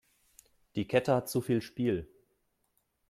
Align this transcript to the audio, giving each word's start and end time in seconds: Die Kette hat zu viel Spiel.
Die 0.73 0.87
Kette 0.87 1.13
hat 1.13 1.29
zu 1.29 1.41
viel 1.41 1.61
Spiel. 1.61 2.09